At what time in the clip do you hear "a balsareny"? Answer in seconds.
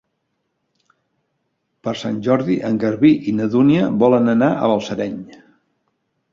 4.57-5.25